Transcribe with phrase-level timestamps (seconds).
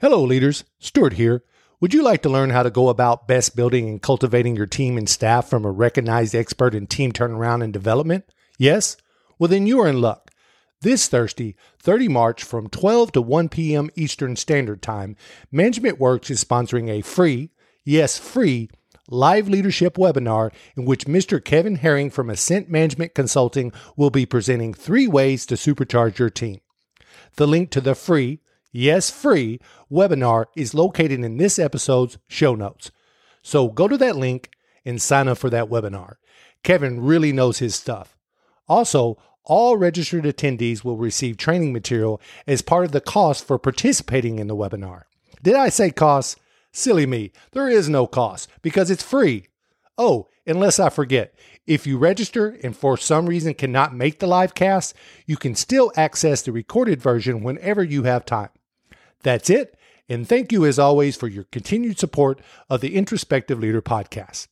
[0.00, 0.64] Hello, leaders.
[0.78, 1.44] Stuart here.
[1.78, 4.96] Would you like to learn how to go about best building and cultivating your team
[4.96, 8.24] and staff from a recognized expert in team turnaround and development?
[8.56, 8.96] Yes?
[9.38, 10.30] Well, then you are in luck.
[10.80, 13.90] This Thursday, 30 March from 12 to 1 p.m.
[13.94, 15.16] Eastern Standard Time,
[15.52, 17.50] Management Works is sponsoring a free,
[17.84, 18.70] yes, free,
[19.10, 21.44] live leadership webinar in which Mr.
[21.44, 26.62] Kevin Herring from Ascent Management Consulting will be presenting three ways to supercharge your team.
[27.36, 28.40] The link to the free,
[28.72, 29.60] yes, free
[29.90, 32.90] webinar is located in this episode's show notes.
[33.42, 34.50] So go to that link
[34.84, 36.16] and sign up for that webinar.
[36.62, 38.16] Kevin really knows his stuff.
[38.68, 44.38] Also, all registered attendees will receive training material as part of the cost for participating
[44.38, 45.02] in the webinar.
[45.42, 46.38] Did I say cost?
[46.72, 47.32] Silly me.
[47.52, 49.46] There is no cost because it's free.
[49.98, 51.34] Oh, unless I forget,
[51.66, 54.94] if you register and for some reason cannot make the live cast,
[55.26, 58.50] you can still access the recorded version whenever you have time.
[59.22, 59.76] That's it.
[60.08, 64.48] And thank you as always for your continued support of the Introspective Leader podcast.